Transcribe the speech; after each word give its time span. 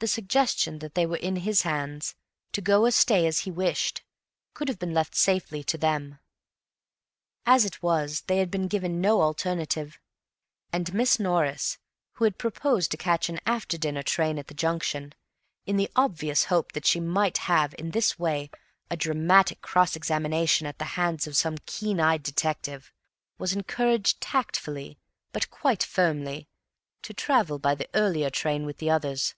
The 0.00 0.08
suggestion 0.08 0.80
that 0.80 0.96
they 0.96 1.06
were 1.06 1.18
in 1.18 1.36
his 1.36 1.62
hands, 1.62 2.16
to 2.50 2.60
go 2.60 2.84
or 2.84 2.90
stay 2.90 3.28
as 3.28 3.38
he 3.46 3.50
wished, 3.52 4.02
could 4.52 4.66
have 4.66 4.80
been 4.80 4.92
left 4.92 5.14
safely 5.14 5.62
to 5.62 5.78
them. 5.78 6.18
As 7.46 7.64
it 7.64 7.80
was, 7.80 8.22
they 8.22 8.38
had 8.38 8.50
been 8.50 8.66
given 8.66 9.00
no 9.00 9.20
alternative, 9.22 10.00
and 10.72 10.92
Miss 10.92 11.20
Norris, 11.20 11.78
who 12.14 12.24
had 12.24 12.38
proposed 12.40 12.90
to 12.90 12.96
catch 12.96 13.28
an 13.28 13.38
after 13.46 13.78
dinner 13.78 14.02
train 14.02 14.36
at 14.36 14.48
the 14.48 14.52
junction, 14.54 15.14
in 15.64 15.76
the 15.76 15.88
obvious 15.94 16.46
hope 16.46 16.72
that 16.72 16.86
she 16.86 16.98
might 16.98 17.38
have 17.46 17.72
in 17.78 17.92
this 17.92 18.18
way 18.18 18.50
a 18.90 18.96
dramatic 18.96 19.60
cross 19.62 19.94
examination 19.94 20.66
at 20.66 20.80
the 20.80 20.84
hands 20.98 21.28
of 21.28 21.36
some 21.36 21.58
keen 21.66 22.00
eyed 22.00 22.24
detective, 22.24 22.92
was 23.38 23.52
encouraged 23.52 24.20
tactfully, 24.20 24.98
but 25.30 25.50
quite 25.52 25.84
firmly, 25.84 26.48
to 27.02 27.14
travel 27.14 27.60
by 27.60 27.76
the 27.76 27.88
earlier 27.94 28.28
train 28.28 28.66
with 28.66 28.78
the 28.78 28.90
others. 28.90 29.36